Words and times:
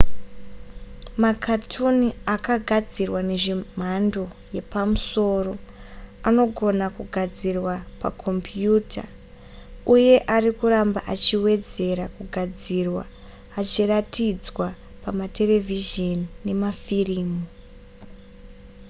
makatuni 1.23 2.09
akagadzirwa 2.35 3.19
zvemhando 3.43 4.25
yepamusoro 4.55 5.53
anogona 6.27 6.85
kugadzirwa 6.95 7.73
pakombiyuta 8.01 9.03
uye 9.93 10.15
ari 10.35 10.49
kuramba 10.57 10.99
achiwedzera 11.13 12.05
kugadzirwa 12.15 13.03
achiratidzwa 13.59 14.67
pamaterevhizheni 15.03 16.25
nemafirimu 16.45 17.41